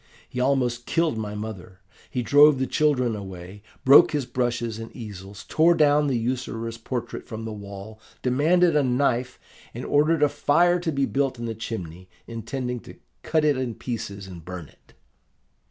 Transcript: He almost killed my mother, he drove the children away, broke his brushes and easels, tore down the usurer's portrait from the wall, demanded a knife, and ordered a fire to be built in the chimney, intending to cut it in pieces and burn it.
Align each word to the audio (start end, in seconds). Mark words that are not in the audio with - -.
He 0.27 0.39
almost 0.39 0.87
killed 0.87 1.15
my 1.19 1.35
mother, 1.35 1.79
he 2.09 2.23
drove 2.23 2.57
the 2.57 2.65
children 2.65 3.15
away, 3.15 3.61
broke 3.85 4.13
his 4.13 4.25
brushes 4.25 4.79
and 4.79 4.91
easels, 4.95 5.45
tore 5.47 5.75
down 5.75 6.07
the 6.07 6.17
usurer's 6.17 6.79
portrait 6.79 7.27
from 7.27 7.45
the 7.45 7.53
wall, 7.53 7.99
demanded 8.23 8.75
a 8.75 8.81
knife, 8.81 9.39
and 9.75 9.85
ordered 9.85 10.23
a 10.23 10.27
fire 10.29 10.79
to 10.79 10.91
be 10.91 11.05
built 11.05 11.37
in 11.37 11.45
the 11.45 11.53
chimney, 11.53 12.09
intending 12.25 12.79
to 12.79 12.95
cut 13.21 13.45
it 13.45 13.55
in 13.57 13.75
pieces 13.75 14.25
and 14.25 14.43
burn 14.43 14.69
it. 14.69 14.93